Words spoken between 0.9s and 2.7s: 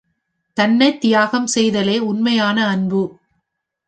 தியாகம் செய்தலே உண்மையான